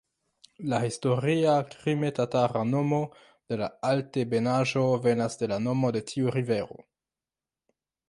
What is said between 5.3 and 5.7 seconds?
de la